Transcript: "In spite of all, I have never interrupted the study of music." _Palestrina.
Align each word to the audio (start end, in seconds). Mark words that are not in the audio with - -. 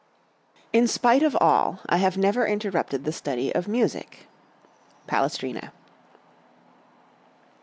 "In 0.73 0.87
spite 0.87 1.21
of 1.21 1.37
all, 1.39 1.81
I 1.85 1.97
have 1.97 2.17
never 2.17 2.47
interrupted 2.47 3.03
the 3.03 3.11
study 3.11 3.53
of 3.53 3.67
music." 3.67 4.27
_Palestrina. 5.07 5.69